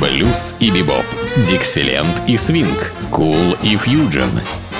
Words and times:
Блюз 0.00 0.54
и 0.60 0.70
бибоп, 0.70 1.06
дикселент 1.48 2.20
и 2.26 2.36
свинг, 2.36 2.92
кул 3.10 3.56
и 3.62 3.76
фьюджен. 3.76 4.28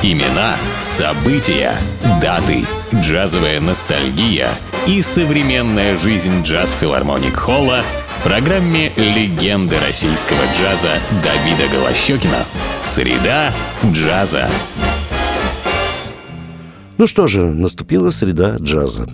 Имена, 0.02 0.56
события, 0.78 1.72
даты, 2.20 2.66
джазовая 2.94 3.60
ностальгия 3.60 4.48
и 4.86 5.00
современная 5.00 5.96
жизнь 5.96 6.42
джаз-филармоник 6.42 7.34
Холла 7.34 7.82
в 8.18 8.24
программе 8.24 8.92
«Легенды 8.96 9.76
российского 9.86 10.42
джаза» 10.54 10.98
Давида 11.22 11.72
Голощекина. 11.72 12.44
Среда 12.82 13.52
джаза. 13.86 14.50
Ну 16.98 17.06
что 17.06 17.26
же, 17.26 17.46
наступила 17.46 18.10
среда 18.10 18.56
джаза. 18.56 19.08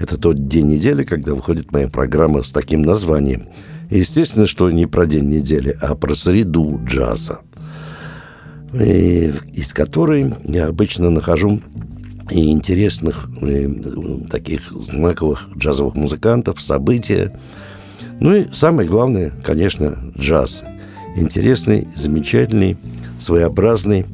Это 0.00 0.18
тот 0.18 0.48
день 0.48 0.66
недели, 0.66 1.04
когда 1.04 1.34
выходит 1.34 1.70
моя 1.70 1.88
программа 1.88 2.42
с 2.42 2.50
таким 2.50 2.82
названием. 2.82 3.46
Естественно, 3.90 4.46
что 4.46 4.70
не 4.70 4.86
про 4.86 5.06
день 5.06 5.28
недели, 5.28 5.76
а 5.80 5.94
про 5.94 6.14
среду 6.14 6.80
джаза, 6.84 7.40
и, 8.72 9.32
из 9.52 9.72
которой 9.72 10.34
я 10.44 10.66
обычно 10.66 11.10
нахожу 11.10 11.60
и 12.30 12.50
интересных, 12.50 13.28
и 13.42 14.24
таких 14.30 14.72
знаковых 14.90 15.48
джазовых 15.56 15.94
музыкантов, 15.94 16.60
события. 16.60 17.38
Ну 18.20 18.34
и 18.34 18.46
самое 18.52 18.88
главное, 18.88 19.32
конечно, 19.42 20.12
джаз. 20.18 20.64
Интересный, 21.16 21.86
замечательный, 21.94 22.76
своеобразный. 23.20 24.06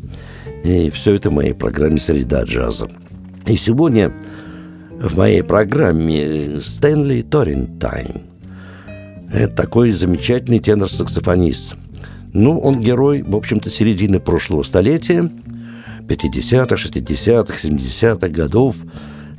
И 0.64 0.90
все 0.90 1.14
это 1.14 1.30
в 1.30 1.34
моей 1.34 1.54
программе 1.54 1.98
«Среда 1.98 2.42
джаза». 2.42 2.88
И 3.46 3.56
сегодня 3.56 4.12
в 5.00 5.16
моей 5.16 5.42
программе 5.42 6.60
Стэнли 6.60 7.22
Торрентайн. 7.22 8.29
Это 9.32 9.54
такой 9.54 9.92
замечательный 9.92 10.58
тенор-саксофонист. 10.58 11.74
Ну, 12.32 12.58
он 12.58 12.80
герой, 12.80 13.22
в 13.22 13.34
общем-то, 13.36 13.70
середины 13.70 14.20
прошлого 14.20 14.62
столетия, 14.62 15.30
50-х, 16.08 16.74
60-х, 16.74 17.54
70-х 17.68 18.28
годов. 18.28 18.76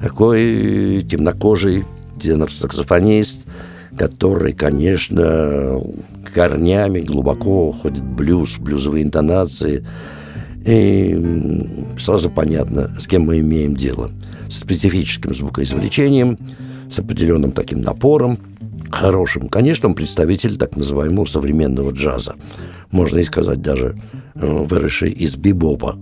Такой 0.02 1.06
темнокожий 1.09 1.86
тенор-саксофонист, 2.19 3.45
который, 3.97 4.53
конечно, 4.53 5.81
корнями 6.34 7.02
глубоко 7.02 7.69
уходит 7.69 8.00
в 8.00 8.16
блюз, 8.16 8.58
блюзовые 8.58 9.03
интонации– 9.03 9.86
и 10.66 11.17
сразу 12.00 12.30
понятно, 12.30 12.92
с 13.00 13.08
кем 13.08 13.23
мы 13.23 13.39
имеем 13.39 13.75
дело. 13.75 14.12
С 14.50 14.59
специфическим 14.59 15.34
звукоизвлечением, 15.34 16.38
с 16.92 17.00
определенным 17.00 17.52
таким 17.52 17.81
напором, 17.81 18.38
хорошим. 18.92 19.50
Конечно, 19.50 19.89
он 19.89 19.95
представитель 19.95 20.58
так 20.58 20.75
называемого 20.75 21.25
современного 21.25 21.92
джаза. 21.92 22.36
Можно 22.92 23.20
и 23.20 23.23
сказать 23.23 23.61
даже 23.61 23.97
э, 24.36 24.45
выросший 24.45 25.11
из 25.11 25.36
бибопа. 25.36 25.97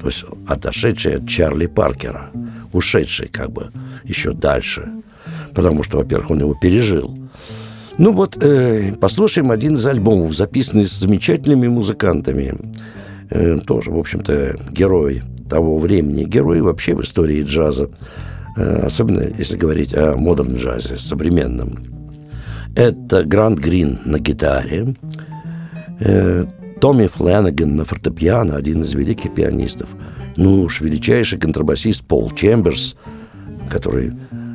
То 0.00 0.06
есть 0.06 0.24
отошедший 0.46 1.16
от 1.16 1.28
Чарли 1.28 1.66
Паркера. 1.66 2.30
Ушедший 2.72 3.28
как 3.28 3.50
бы 3.50 3.70
еще 4.04 4.32
дальше. 4.32 4.88
Потому 5.54 5.82
что, 5.82 5.98
во-первых, 5.98 6.30
он 6.30 6.40
его 6.40 6.54
пережил. 6.54 7.16
Ну 7.98 8.12
вот, 8.12 8.36
э, 8.40 8.92
послушаем 9.00 9.50
один 9.50 9.74
из 9.74 9.84
альбомов, 9.84 10.36
записанный 10.36 10.86
с 10.86 10.92
замечательными 10.92 11.66
музыкантами. 11.66 12.54
Э, 13.30 13.58
тоже, 13.58 13.90
в 13.90 13.98
общем-то, 13.98 14.56
герой 14.70 15.22
того 15.50 15.78
времени, 15.78 16.24
герой 16.24 16.60
вообще 16.60 16.94
в 16.94 17.02
истории 17.02 17.42
джаза, 17.42 17.90
э, 18.56 18.80
особенно 18.84 19.22
если 19.36 19.56
говорить 19.56 19.94
о 19.94 20.16
модерн 20.16 20.56
джазе, 20.56 20.98
современном. 20.98 21.97
Это 22.78 23.24
Грант 23.24 23.58
Грин 23.58 23.98
на 24.04 24.20
гитаре, 24.20 24.94
э, 25.98 26.44
Томми 26.80 27.08
Флэнаган 27.08 27.74
на 27.74 27.84
фортепиано, 27.84 28.54
один 28.54 28.82
из 28.82 28.94
великих 28.94 29.34
пианистов. 29.34 29.88
Ну 30.36 30.62
уж, 30.62 30.80
величайший 30.80 31.40
контрабасист 31.40 32.04
Пол 32.04 32.30
Чемберс, 32.30 32.94
который 33.68 34.12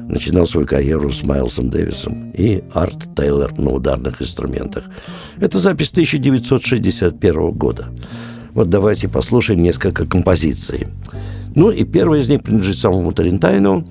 начинал 0.07 0.45
свою 0.45 0.65
карьеру 0.65 1.11
с 1.11 1.21
Майлсом 1.23 1.69
Дэвисом, 1.69 2.31
и 2.31 2.63
Арт 2.73 3.13
Тейлор 3.13 3.59
на 3.59 3.71
ударных 3.71 4.21
инструментах. 4.21 4.85
Это 5.41 5.59
запись 5.59 5.89
1961 5.91 7.51
года. 7.51 7.89
Вот 8.53 8.69
давайте 8.69 9.09
послушаем 9.09 9.61
несколько 9.61 10.05
композиций. 10.05 10.87
Ну 11.55 11.71
и 11.71 11.83
первая 11.83 12.21
из 12.21 12.29
них 12.29 12.41
принадлежит 12.41 12.77
самому 12.77 13.11
Тарентайну 13.11 13.85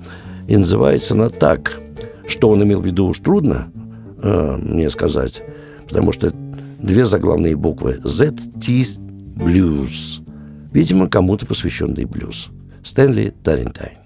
и 0.47 0.57
называется 0.57 1.13
она 1.13 1.29
так. 1.29 1.79
Что 2.27 2.49
он 2.49 2.63
имел 2.63 2.81
в 2.81 2.85
виду, 2.87 3.05
уж 3.05 3.19
трудно 3.19 3.67
э, 4.23 4.57
мне 4.57 4.89
сказать, 4.89 5.43
потому 5.87 6.11
что 6.11 6.33
две 6.79 7.05
заглавные 7.05 7.55
буквы 7.55 7.99
ZT 8.03 8.99
Blues. 9.35 10.23
Видимо, 10.71 11.07
кому-то 11.07 11.45
посвященный 11.45 12.05
блюз. 12.05 12.49
Стэнли 12.83 13.33
Тарентайн. 13.43 14.02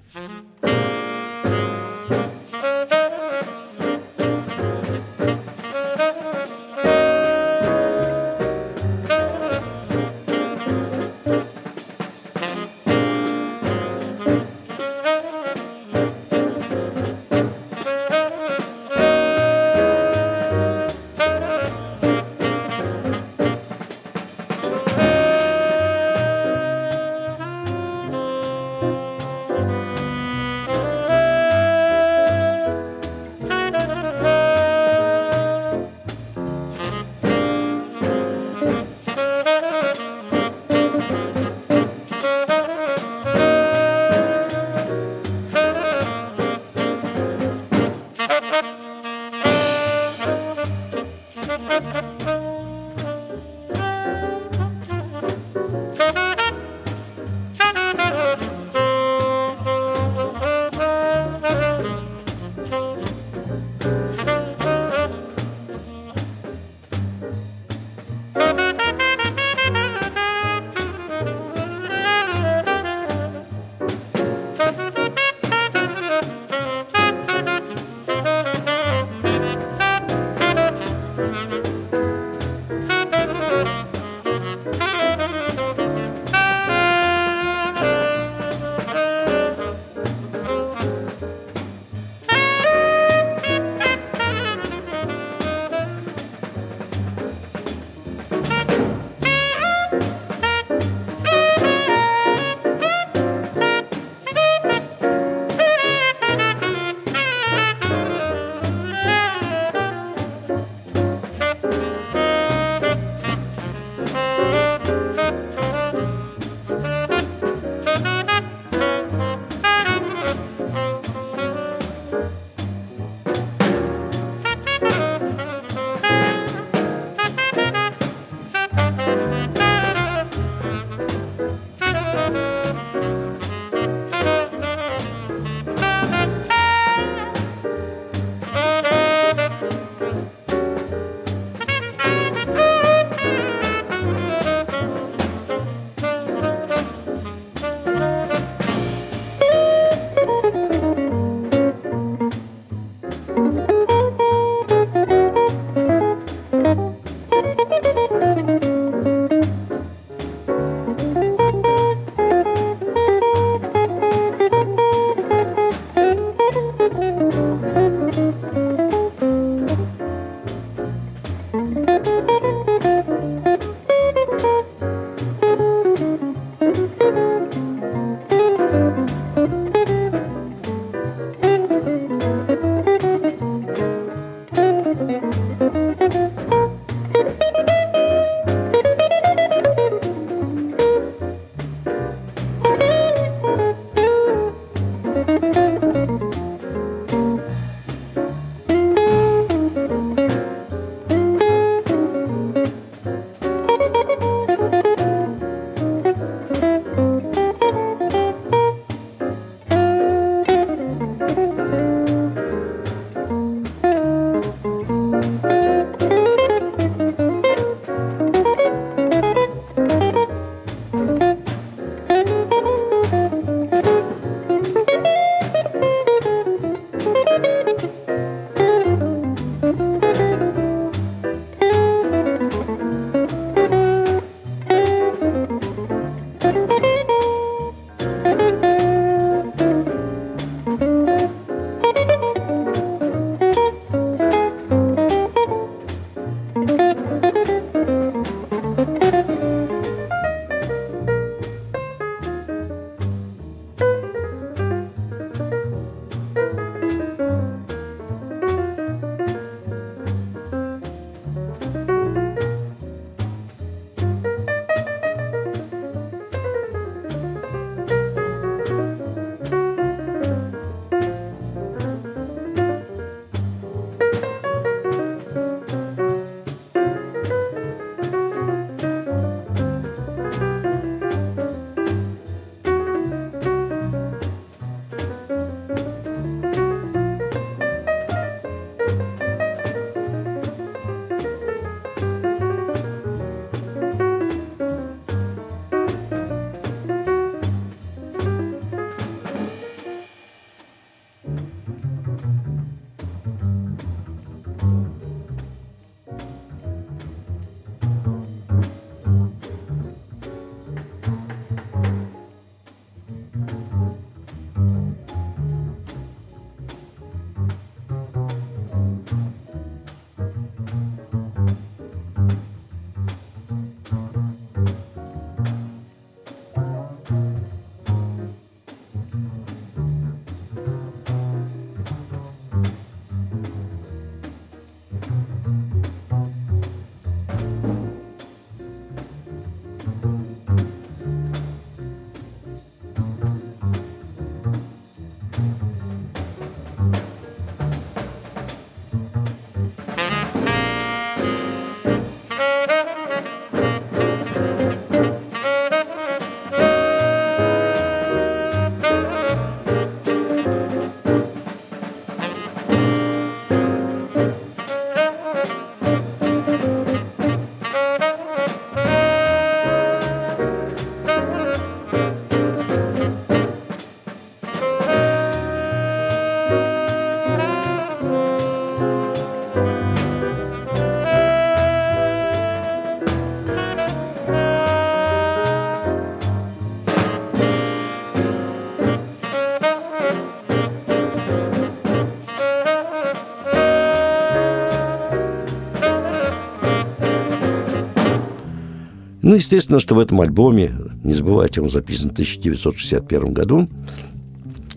Ну, 399.28 399.36
естественно, 399.36 399.80
что 399.80 399.94
в 399.94 400.00
этом 400.00 400.22
альбоме, 400.22 400.72
не 401.04 401.14
забывайте, 401.14 401.60
он 401.60 401.68
записан 401.68 402.12
в 402.12 402.14
1961 402.14 403.34
году, 403.34 403.68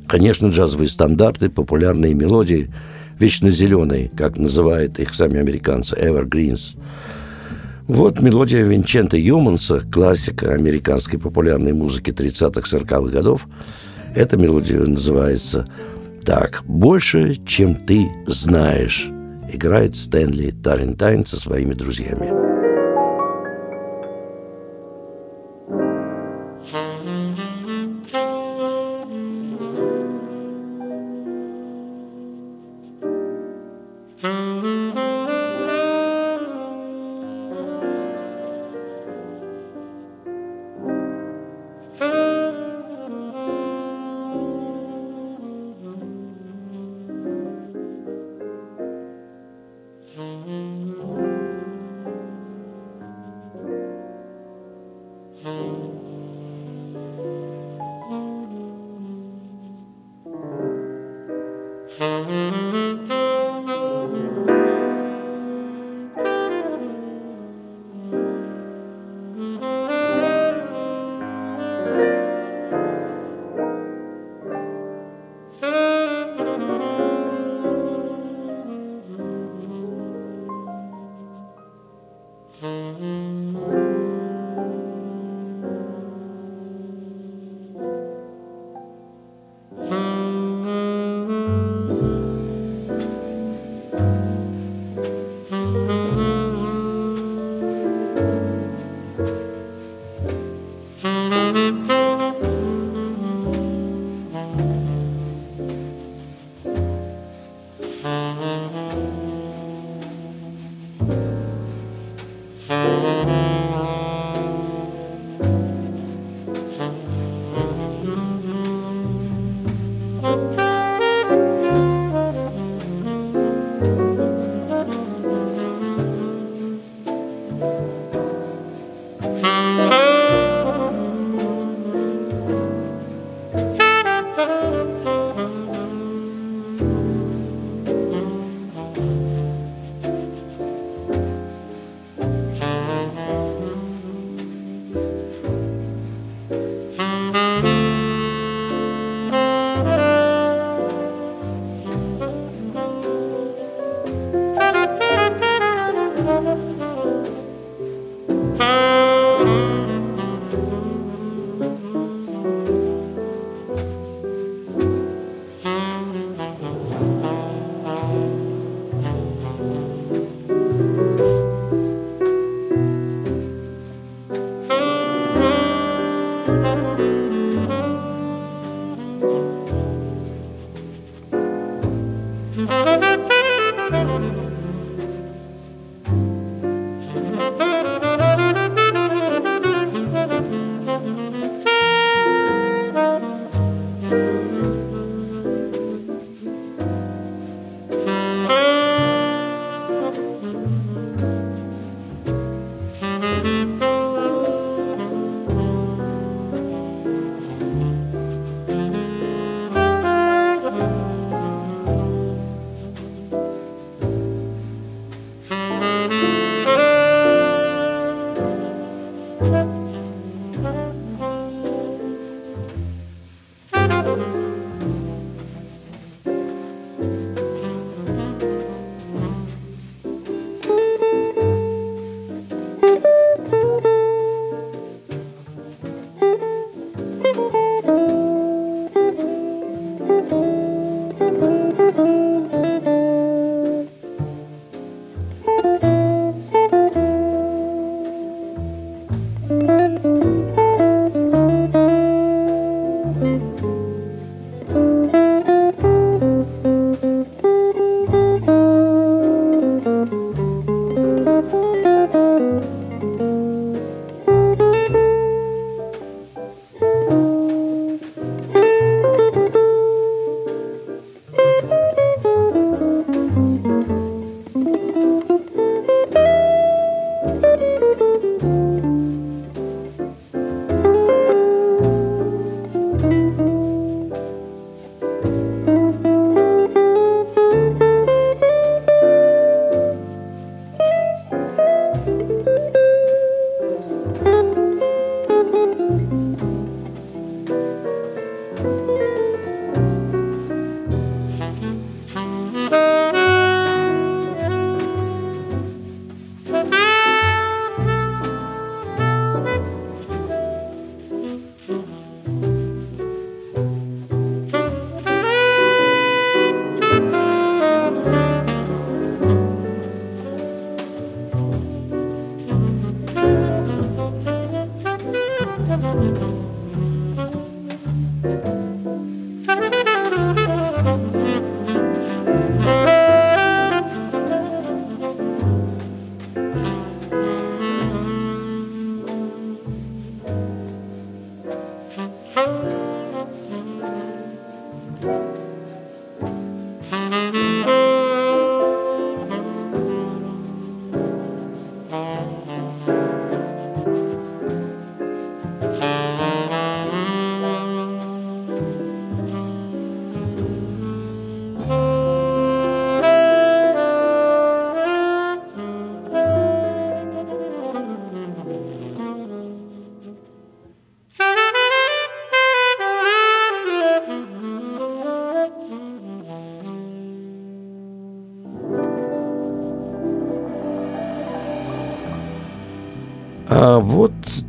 конечно, 0.09 0.49
джазовые 0.49 0.89
стандарты, 0.89 1.49
популярные 1.49 2.15
мелодии, 2.15 2.69
вечно 3.21 3.53
зеленые, 3.53 4.11
как 4.17 4.39
называют 4.39 4.99
их 4.99 5.15
сами 5.15 5.39
американцы, 5.39 5.95
evergreens. 5.95 6.77
Вот 7.87 8.21
мелодия 8.23 8.65
Винчента 8.65 9.17
Юманса, 9.17 9.83
классика 9.89 10.53
американской 10.53 11.21
популярной 11.21 11.73
музыки 11.73 12.11
30-40-х 12.11 13.03
годов. 13.03 13.47
Эта 14.17 14.37
мелодия 14.37 14.81
называется 14.81 15.69
так, 16.25 16.65
больше, 16.67 17.37
чем 17.47 17.77
ты 17.77 18.11
знаешь, 18.27 19.09
играет 19.53 19.95
Стэнли 19.95 20.51
Тарентайн 20.51 21.25
со 21.25 21.37
своими 21.37 21.75
друзьями. 21.75 22.50
А 26.73 27.20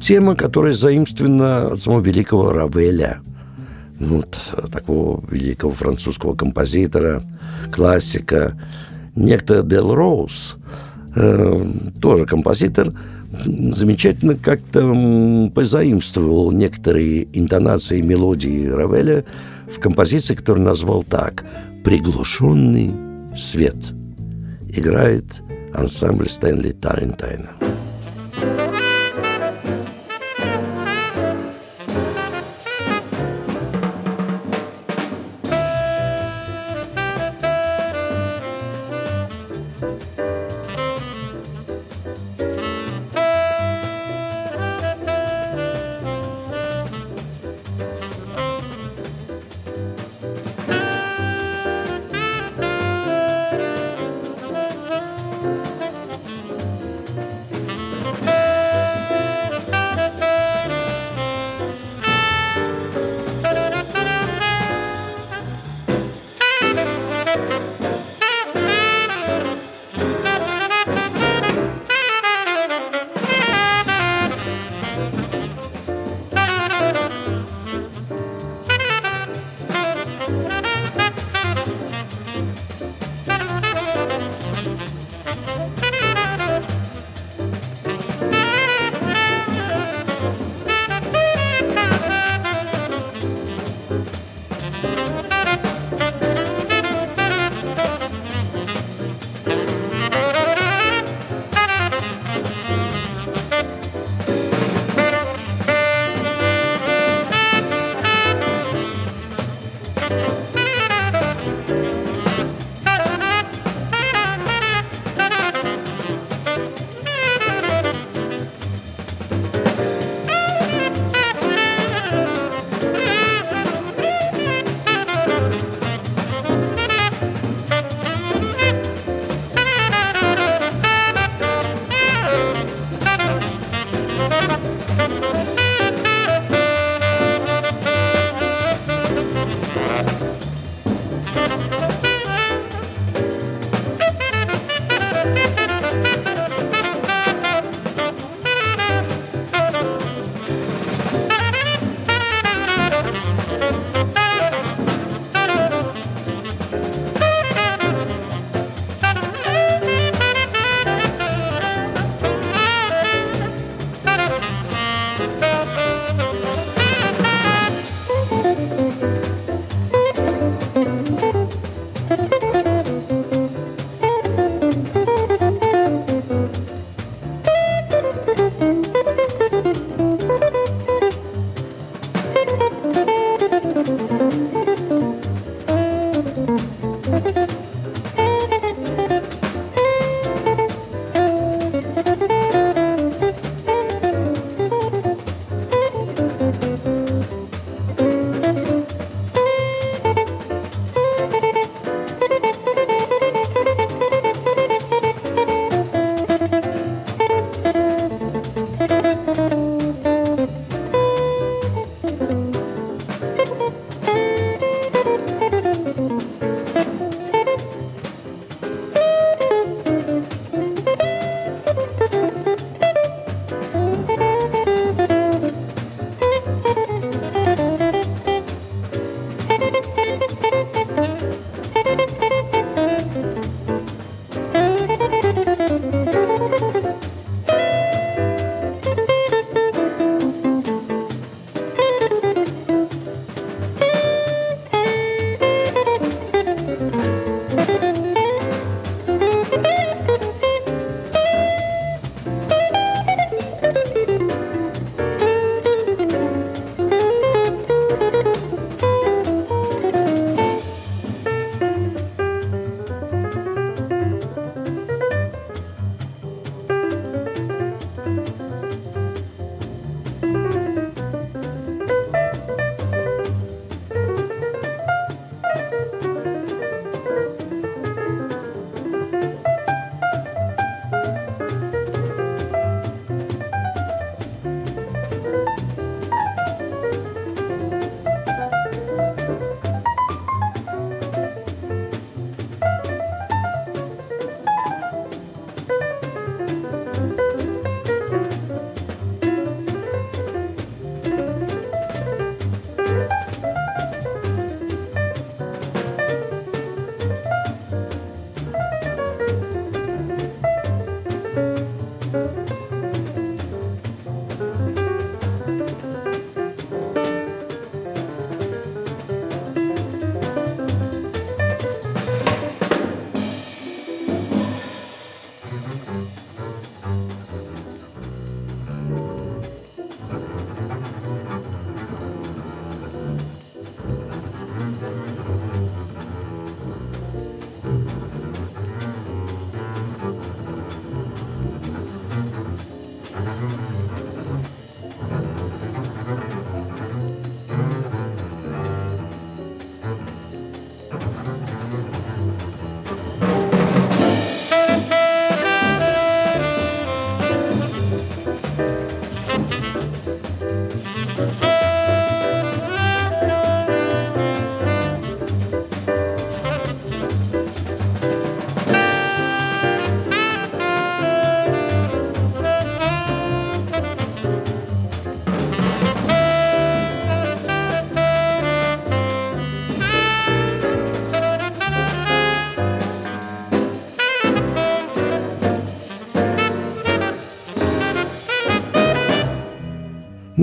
тема, 0.02 0.36
которая 0.36 0.74
заимствована 0.74 1.74
от 1.74 1.82
самого 1.82 2.02
великого 2.02 2.52
Равеля, 2.52 3.22
ну, 4.00 4.24
такого 4.72 5.24
великого 5.30 5.72
французского 5.72 6.36
композитора, 6.36 7.24
классика, 7.72 8.60
некто 9.16 9.62
Дел 9.62 9.94
Роуз, 9.94 10.58
э, 11.16 11.66
тоже 12.02 12.26
композитор, 12.26 12.94
замечательно 13.32 14.36
как-то 14.36 15.52
позаимствовал 15.54 16.52
некоторые 16.52 17.28
интонации 17.38 18.02
мелодии 18.02 18.68
Равеля 18.68 19.24
в 19.72 19.80
композиции, 19.80 20.36
которую 20.36 20.66
назвал 20.66 21.04
так 21.04 21.46
«Приглушенный 21.84 22.94
свет». 23.38 23.94
Играет 24.76 25.42
ансамбль 25.74 26.30
Стэнли 26.30 26.72
Тарентайна. 26.72 27.52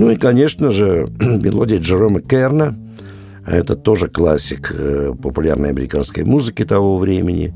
Ну 0.09 0.13
и, 0.13 0.17
конечно 0.17 0.71
же, 0.71 1.07
мелодия 1.19 1.77
Джерома 1.77 2.19
Керна. 2.19 2.75
Это 3.45 3.75
тоже 3.75 4.07
классик 4.07 4.73
э, 4.75 5.13
популярной 5.21 5.69
американской 5.69 6.23
музыки 6.23 6.65
того 6.65 6.97
времени. 6.97 7.53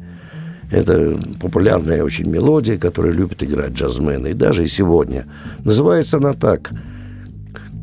Это 0.69 1.17
популярная 1.41 2.03
очень 2.03 2.29
мелодия, 2.29 2.77
которую 2.77 3.15
любят 3.15 3.41
играть 3.41 3.71
джазмены. 3.71 4.27
И 4.27 4.33
даже 4.33 4.65
и 4.65 4.67
сегодня. 4.67 5.25
Называется 5.63 6.17
она 6.17 6.33
так. 6.33 6.69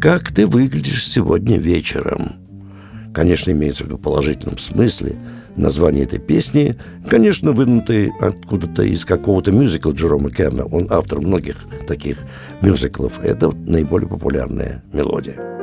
«Как 0.00 0.30
ты 0.30 0.46
выглядишь 0.46 1.04
сегодня 1.04 1.58
вечером?» 1.58 2.36
Конечно, 3.12 3.50
имеется 3.50 3.82
в 3.82 3.86
виду 3.86 3.98
положительном 3.98 4.58
смысле– 4.58 5.16
название 5.56 6.04
этой 6.04 6.18
песни, 6.18 6.76
конечно, 7.08 7.52
вынутый 7.52 8.10
откуда-то 8.20 8.82
из 8.82 9.04
какого-то 9.04 9.52
мюзикла 9.52 9.92
Джерома 9.92 10.30
Керна. 10.30 10.64
Он 10.64 10.86
автор 10.90 11.20
многих 11.20 11.56
таких 11.86 12.18
мюзиклов. 12.60 13.22
Это 13.22 13.50
наиболее 13.66 14.08
популярная 14.08 14.82
мелодия. 14.92 15.59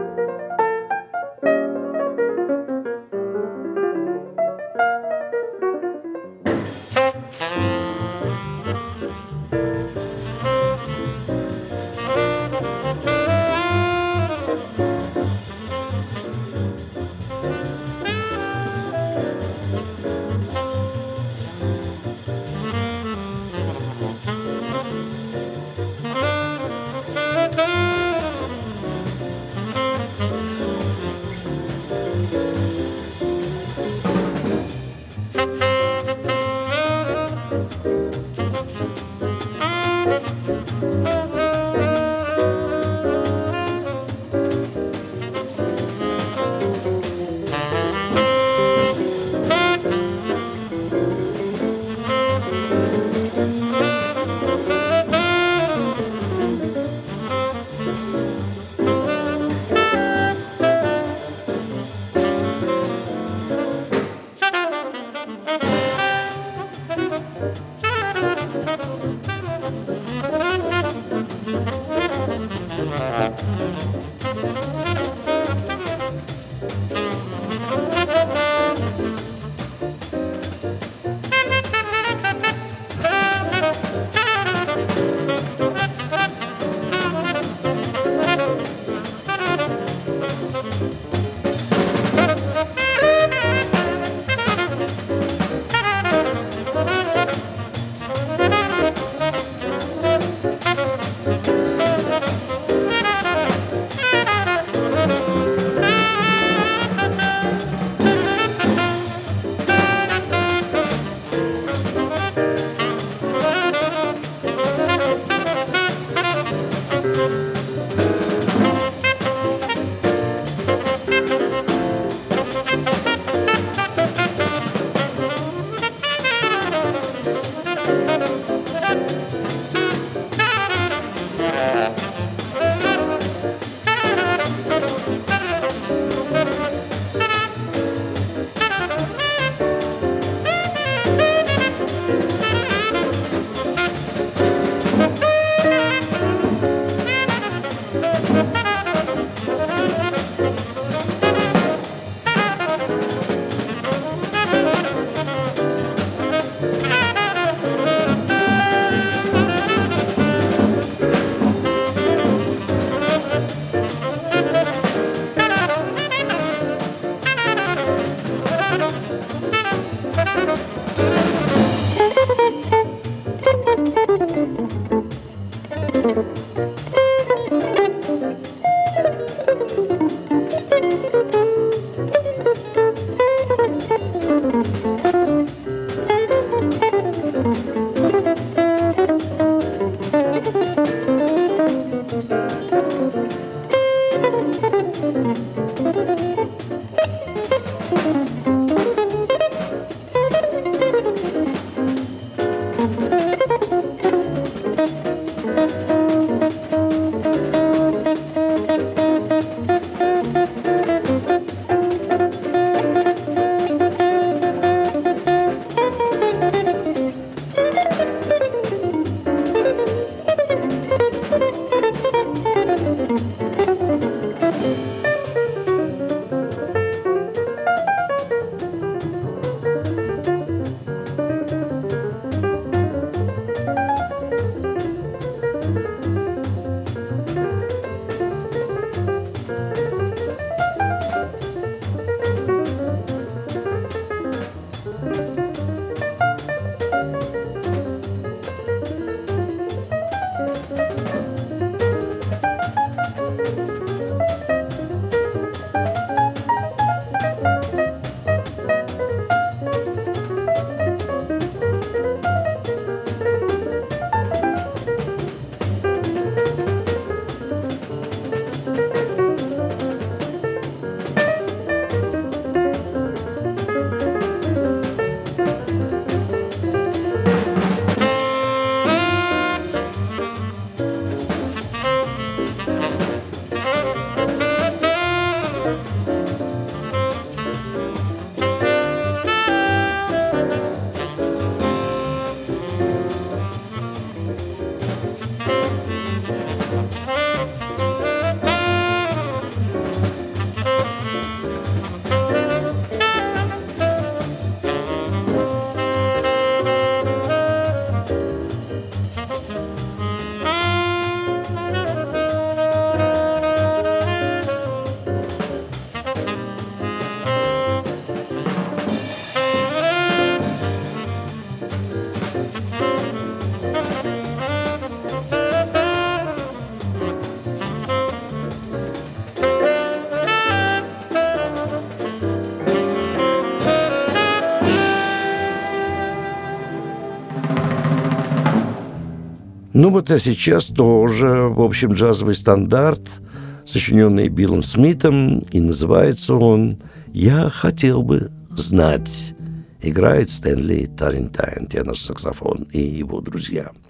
Ну 339.79 339.91
вот 339.91 340.09
а 340.09 340.17
сейчас 340.17 340.65
тоже, 340.65 341.27
в 341.27 341.61
общем, 341.61 341.93
джазовый 341.93 342.33
стандарт, 342.33 343.21
сочиненный 343.63 344.27
Биллом 344.27 344.63
Смитом, 344.63 345.41
и 345.51 345.59
называется 345.59 346.33
он 346.33 346.79
«Я 347.13 347.51
хотел 347.51 348.01
бы 348.01 348.31
знать». 348.49 349.35
Играет 349.83 350.31
Стэнли 350.31 350.87
Тарентайн, 350.87 351.67
тенор-саксофон 351.67 352.67
и 352.71 352.81
его 352.81 353.21
друзья– 353.21 353.69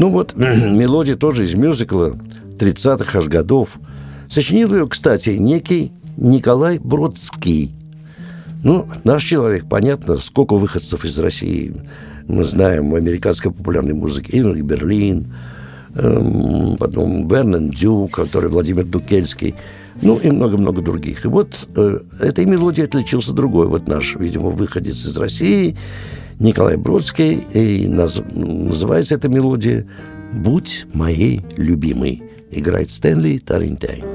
Ну 0.00 0.08
вот, 0.08 0.34
мелодия 0.34 1.14
тоже 1.14 1.44
из 1.44 1.52
мюзикла 1.52 2.16
30-х 2.58 3.18
аж 3.18 3.26
годов. 3.26 3.78
Сочинил 4.30 4.72
ее, 4.72 4.88
кстати, 4.88 5.28
некий 5.30 5.92
Николай 6.16 6.78
Бродский. 6.78 7.70
Ну, 8.62 8.88
наш 9.04 9.22
человек, 9.24 9.66
понятно, 9.68 10.16
сколько 10.16 10.54
выходцев 10.54 11.04
из 11.04 11.18
России 11.18 11.74
мы 12.26 12.44
знаем 12.44 12.88
в 12.88 12.94
американской 12.94 13.52
популярной 13.52 13.92
музыке. 13.92 14.38
Инрик 14.38 14.64
Берлин, 14.64 15.34
эм, 15.96 16.78
потом 16.78 17.28
Вернон 17.28 17.68
Дюк, 17.68 18.12
который 18.12 18.48
Владимир 18.48 18.86
Дукельский, 18.86 19.54
ну 20.00 20.16
и 20.16 20.30
много-много 20.30 20.80
других. 20.80 21.26
И 21.26 21.28
вот 21.28 21.68
э, 21.76 21.98
этой 22.20 22.46
мелодией 22.46 22.86
отличился 22.86 23.34
другой, 23.34 23.66
вот 23.66 23.86
наш, 23.86 24.16
видимо, 24.16 24.48
выходец 24.48 25.04
из 25.04 25.14
России, 25.18 25.76
Николай 26.40 26.76
Бродский, 26.76 27.44
и 27.52 27.86
наз, 27.86 28.20
называется 28.32 29.14
эта 29.14 29.28
мелодия 29.28 29.86
«Будь 30.32 30.86
моей 30.94 31.42
любимой». 31.58 32.22
Играет 32.50 32.90
Стэнли 32.90 33.38
Таринтайн. 33.38 34.09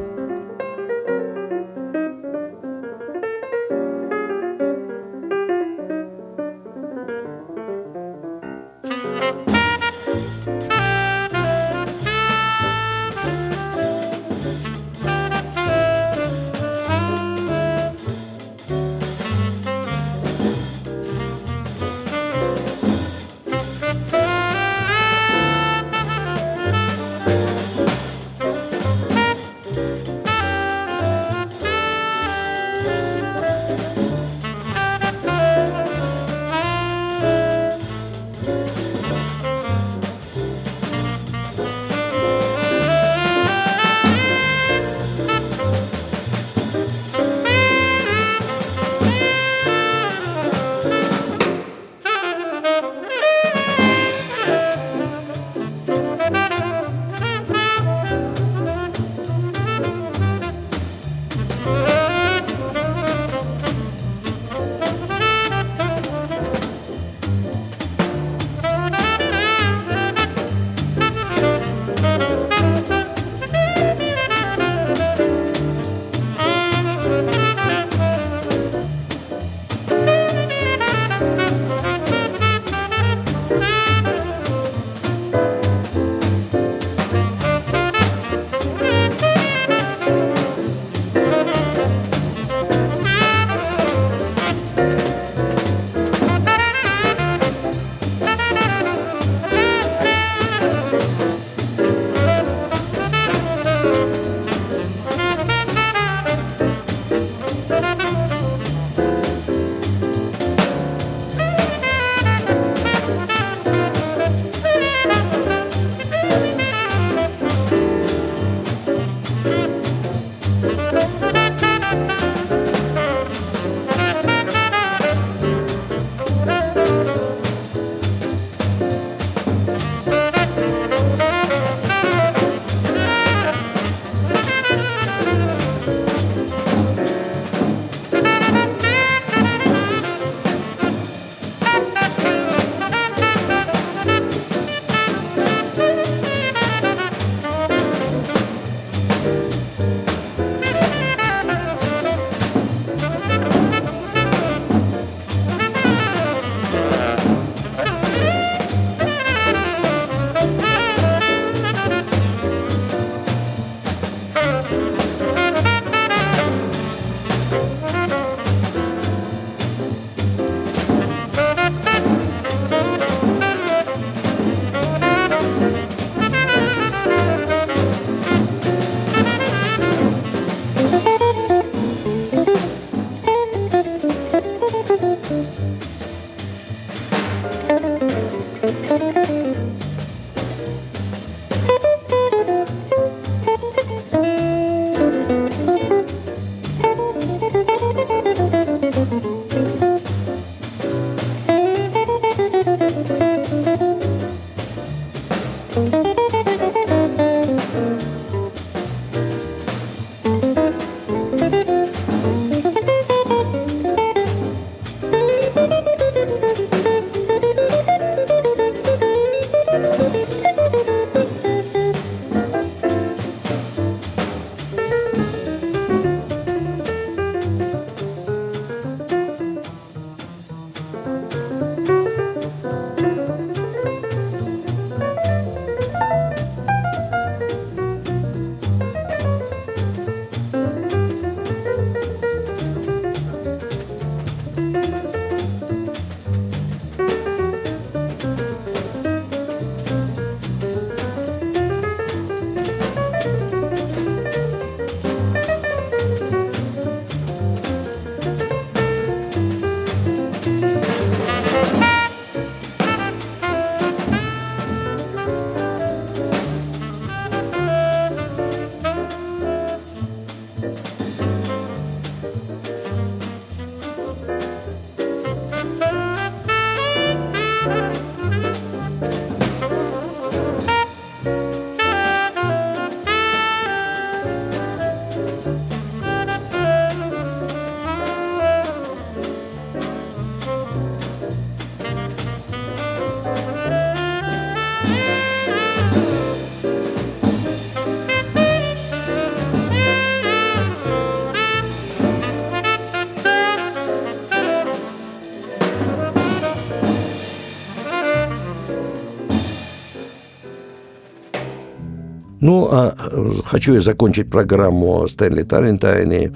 Ну, 312.45 312.69
а 312.71 312.95
хочу 313.43 313.73
я 313.73 313.81
закончить 313.81 314.29
программу 314.29 315.01
о 315.01 315.07
Стэнли 315.07 315.41
Тарентайне 315.41 316.31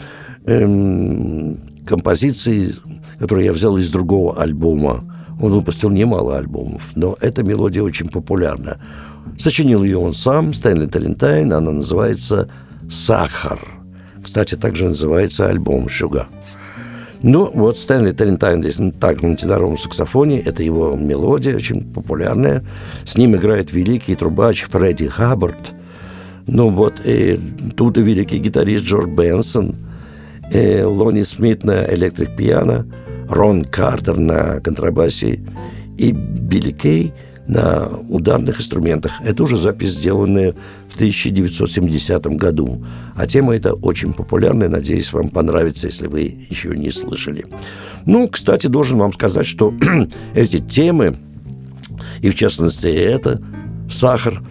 эм, 0.48 1.60
композицией, 1.86 2.78
которую 3.20 3.46
я 3.46 3.54
взял 3.54 3.78
из 3.78 3.92
другого 3.92 4.42
альбома. 4.42 5.04
Он 5.40 5.54
выпустил 5.54 5.92
немало 5.92 6.40
альбомов, 6.40 6.94
но 6.96 7.16
эта 7.22 7.44
мелодия 7.44 7.84
очень 7.84 8.10
популярна. 8.10 8.82
Сочинил 9.38 9.84
ее 9.84 10.00
он 10.00 10.14
сам, 10.14 10.52
Стэнли 10.52 10.88
Талентайн, 10.88 11.54
она 11.54 11.70
называется 11.70 12.50
«Сахар». 12.90 13.60
Кстати, 14.24 14.56
также 14.56 14.88
называется 14.88 15.48
альбом 15.48 15.90
«Шуга». 15.90 16.28
Ну, 17.22 17.52
вот 17.54 17.78
Стэнли 17.78 18.14
Тарентайн 18.14 18.64
здесь 18.64 18.80
так 19.00 19.22
на 19.22 19.38
теноровом 19.38 19.78
саксофоне. 19.78 20.40
Это 20.40 20.64
его 20.64 20.96
мелодия, 20.96 21.56
очень 21.56 21.84
популярная. 21.84 22.66
С 23.06 23.16
ним 23.16 23.36
играет 23.36 23.72
великий 23.72 24.16
трубач 24.16 24.64
Фредди 24.64 25.08
Хаббард. 25.08 25.76
Ну 26.52 26.70
вот, 26.70 27.00
и 27.06 27.40
тут 27.78 27.98
и 27.98 28.02
великий 28.02 28.40
гитарист 28.40 28.86
Джордж 28.86 29.10
Бенсон, 29.10 29.76
и 30.52 30.82
Лони 30.82 31.24
Смит 31.24 31.64
на 31.64 31.86
электрик-пиано, 31.94 32.88
Рон 33.30 33.64
Картер 33.64 34.18
на 34.18 34.60
контрабасе 34.60 35.42
и 36.00 36.12
Билли 36.12 36.72
Кей 36.72 37.14
на 37.48 37.88
ударных 38.10 38.60
инструментах. 38.60 39.12
Это 39.24 39.44
уже 39.44 39.58
запись, 39.58 39.92
сделанная 39.92 40.56
в 40.88 40.96
1970 40.96 42.26
году. 42.38 42.84
А 43.16 43.28
тема 43.28 43.56
эта 43.56 43.74
очень 43.74 44.14
популярная. 44.14 44.70
Надеюсь, 44.70 45.14
вам 45.14 45.30
понравится, 45.30 45.86
если 45.86 46.08
вы 46.08 46.48
еще 46.50 46.76
не 46.76 46.90
слышали. 46.90 47.46
Ну, 48.06 48.28
кстати, 48.28 48.66
должен 48.66 48.98
вам 48.98 49.14
сказать, 49.14 49.46
что 49.46 49.74
эти 50.36 50.60
темы, 50.60 51.20
и 52.22 52.32
в 52.32 52.36
частности 52.36 52.88
это, 52.88 53.42
сахар, 53.92 54.42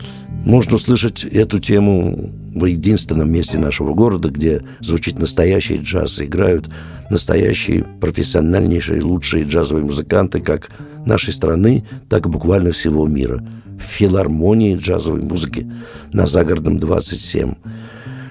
можно 0.48 0.76
услышать 0.76 1.24
эту 1.24 1.60
тему 1.60 2.32
в 2.54 2.64
единственном 2.64 3.30
месте 3.30 3.58
нашего 3.58 3.92
города, 3.92 4.30
где 4.30 4.62
звучит 4.80 5.18
настоящий 5.18 5.76
джаз, 5.76 6.18
играют 6.20 6.70
настоящие 7.10 7.84
профессиональнейшие, 8.00 9.02
лучшие 9.02 9.44
джазовые 9.44 9.84
музыканты 9.84 10.40
как 10.40 10.70
нашей 11.04 11.34
страны, 11.34 11.84
так 12.08 12.24
и 12.24 12.30
буквально 12.30 12.72
всего 12.72 13.06
мира. 13.06 13.44
В 13.78 13.82
филармонии 13.82 14.76
джазовой 14.76 15.20
музыки 15.20 15.70
на 16.14 16.26
Загородном 16.26 16.78
27 16.78 17.52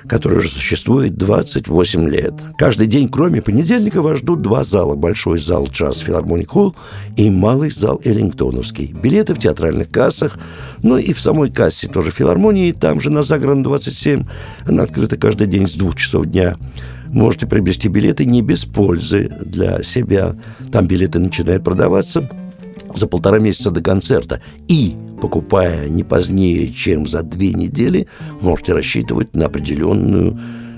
который 0.08 0.40
уже 0.40 0.50
существует 0.50 1.16
28 1.18 2.10
лет. 2.10 2.34
Каждый 2.58 2.88
день, 2.88 3.10
кроме 3.10 3.42
понедельника, 3.42 4.02
вас 4.02 4.20
ждут 4.20 4.42
два 4.42 4.64
зала. 4.64 4.96
Большой 4.96 5.40
зал 5.40 5.68
«Джаз 5.72 6.00
Филармоник 6.00 6.50
Холл» 6.50 6.76
и 7.16 7.30
малый 7.30 7.70
зал 7.70 8.02
«Эллингтоновский». 8.04 8.94
Билеты 8.94 9.34
в 9.34 9.40
театральных 9.40 9.92
кассах, 9.92 10.38
ну 10.82 10.98
и 10.98 11.14
в 11.14 11.20
самой 11.20 11.52
кассе 11.52 11.88
тоже 11.88 12.12
филармонии, 12.12 12.72
там 12.72 13.02
же 13.02 13.10
на 13.10 13.24
Загородном 13.24 13.64
27. 13.64 14.26
Она 14.66 14.84
открыта 14.84 15.18
каждый 15.18 15.48
день 15.48 15.68
с 15.68 15.74
двух 15.74 15.96
часов 15.96 16.26
дня. 16.26 16.58
Можете 17.08 17.48
приобрести 17.48 17.88
билеты 17.88 18.26
не 18.26 18.42
без 18.42 18.66
пользы 18.66 19.32
для 19.42 19.82
себя. 19.84 20.36
Там 20.72 20.88
билеты 20.88 21.20
начинают 21.20 21.64
продаваться 21.64 22.30
за 22.96 23.08
полтора 23.08 23.40
месяца 23.40 23.72
до 23.72 23.82
концерта. 23.82 24.42
И, 24.68 24.96
покупая 25.22 25.88
не 25.90 26.04
позднее, 26.04 26.72
чем 26.72 27.08
за 27.08 27.24
две 27.24 27.54
недели, 27.54 28.08
можете 28.42 28.74
рассчитывать 28.74 29.36
на 29.36 29.46
определенную 29.46 30.38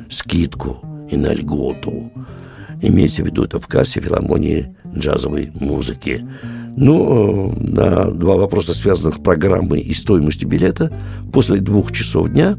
скидку 0.10 0.78
и 1.10 1.18
на 1.18 1.34
льготу. 1.34 2.12
Имейте 2.82 3.24
в 3.24 3.26
виду 3.26 3.44
это 3.44 3.60
в 3.60 3.68
кассе 3.68 4.00
филармонии 4.00 4.76
джазовой 4.96 5.52
музыки. 5.60 6.26
Ну, 6.78 7.52
э, 7.52 7.60
на 7.60 8.06
два 8.12 8.38
вопроса, 8.38 8.74
связанных 8.74 9.16
с 9.16 9.20
программой 9.20 9.82
и 9.82 9.94
стоимостью 9.94 10.48
билета, 10.48 10.92
после 11.34 11.58
двух 11.58 11.92
часов 11.92 12.30
дня 12.30 12.58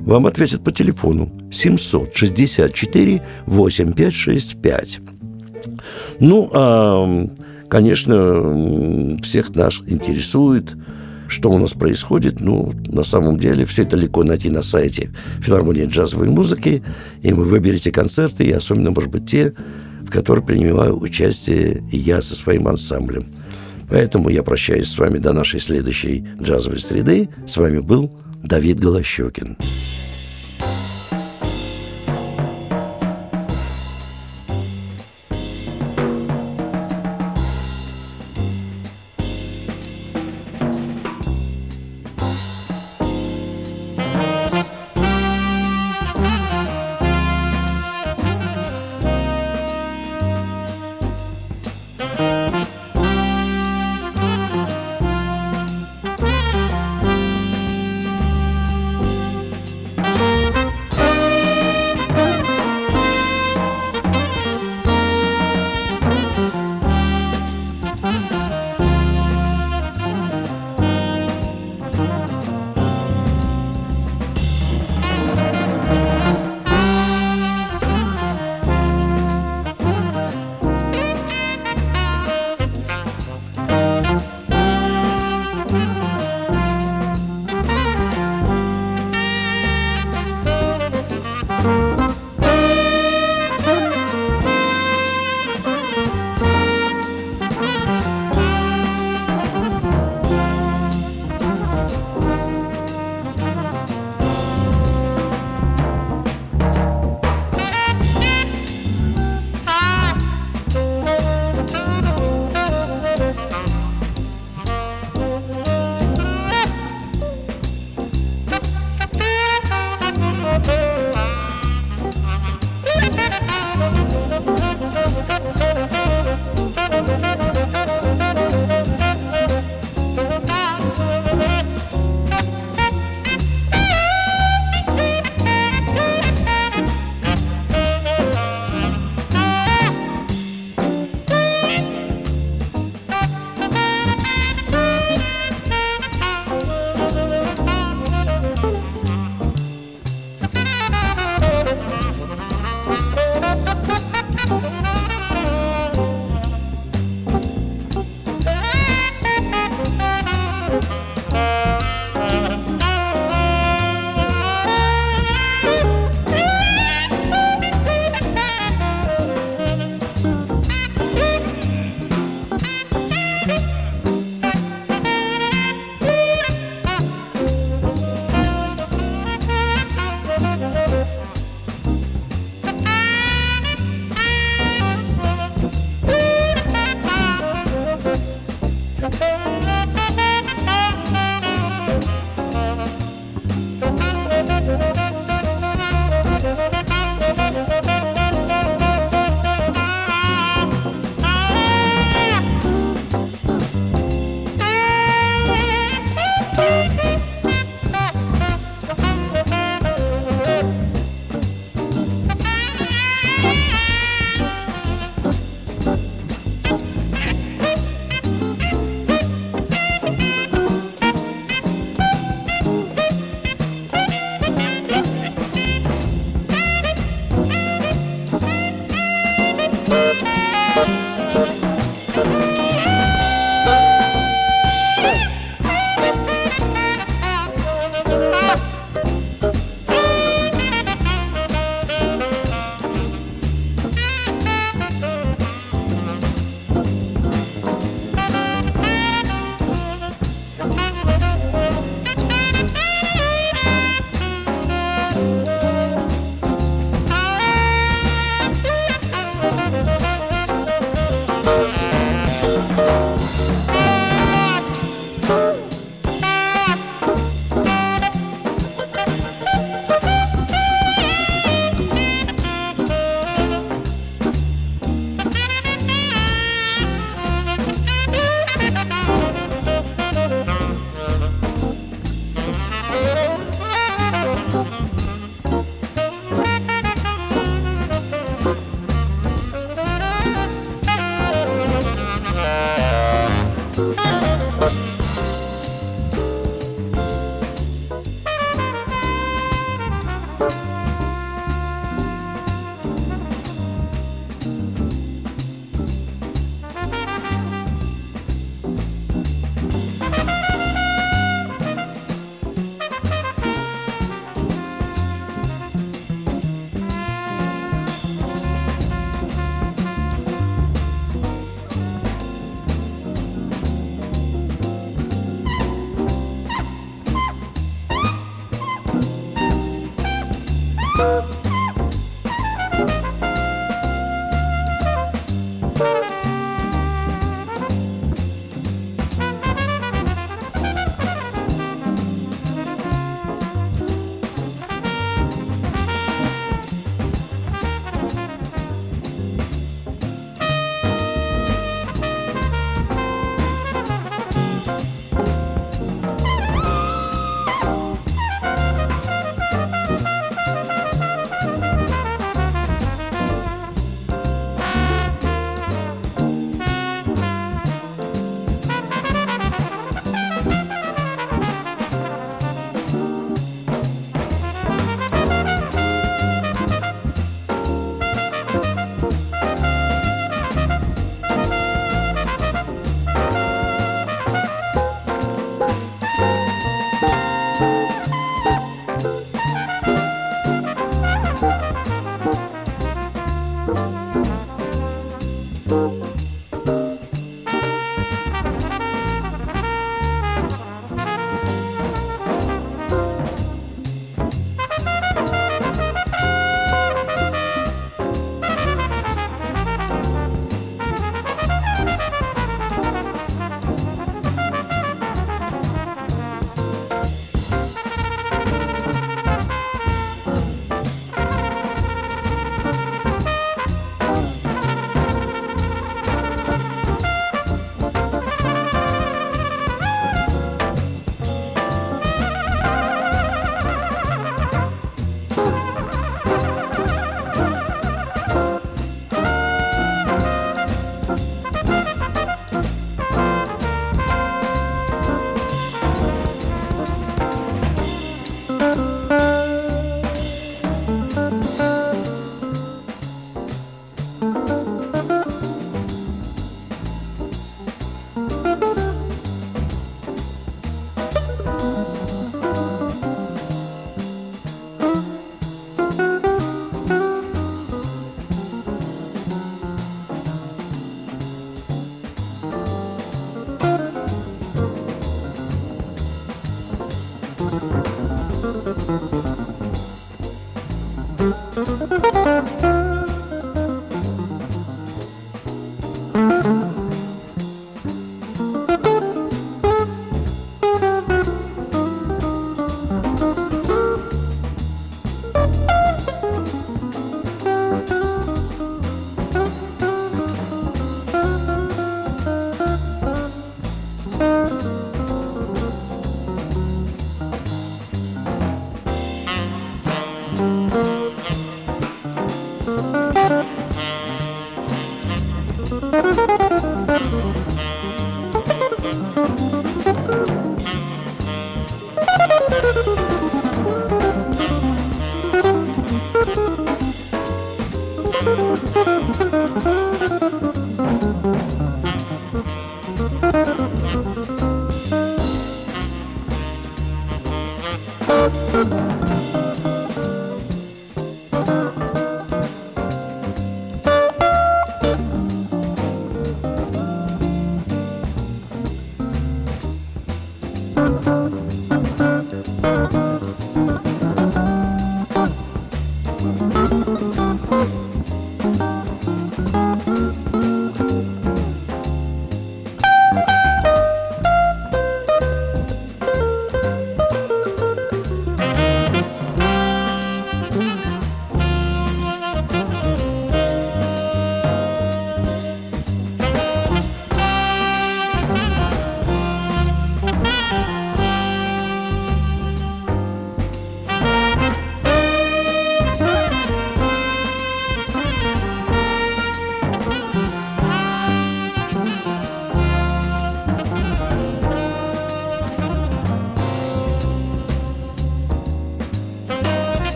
вам 0.00 0.26
ответят 0.26 0.62
по 0.62 0.72
телефону 0.72 1.30
764 1.50 3.22
8565. 3.46 5.00
Ну, 6.20 6.50
а 6.52 7.28
Конечно, 7.72 9.18
всех 9.22 9.54
нас 9.54 9.80
интересует, 9.86 10.76
что 11.26 11.50
у 11.50 11.56
нас 11.56 11.70
происходит. 11.70 12.42
Ну, 12.42 12.74
на 12.84 13.02
самом 13.02 13.38
деле, 13.38 13.64
все 13.64 13.84
это 13.84 13.96
легко 13.96 14.24
найти 14.24 14.50
на 14.50 14.60
сайте 14.60 15.10
филармонии 15.40 15.86
джазовой 15.86 16.28
музыки, 16.28 16.82
и 17.22 17.32
вы 17.32 17.44
выберете 17.44 17.90
концерты, 17.90 18.44
и 18.44 18.52
особенно, 18.52 18.90
может 18.90 19.10
быть, 19.10 19.24
те, 19.24 19.54
в 20.02 20.10
которых 20.10 20.44
принимаю 20.44 21.00
участие 21.00 21.82
я 21.90 22.20
со 22.20 22.34
своим 22.34 22.68
ансамблем. 22.68 23.28
Поэтому 23.88 24.28
я 24.28 24.42
прощаюсь 24.42 24.88
с 24.88 24.98
вами 24.98 25.16
до 25.16 25.32
нашей 25.32 25.58
следующей 25.58 26.26
джазовой 26.42 26.78
среды. 26.78 27.30
С 27.46 27.56
вами 27.56 27.78
был 27.78 28.12
Давид 28.42 28.80
Голощекин. 28.80 29.56